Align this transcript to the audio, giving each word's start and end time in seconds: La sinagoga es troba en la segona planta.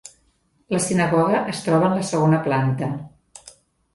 La 0.75 0.79
sinagoga 0.85 1.41
es 1.51 1.61
troba 1.67 1.91
en 1.91 1.95
la 1.99 2.07
segona 2.13 2.39
planta. 2.47 2.89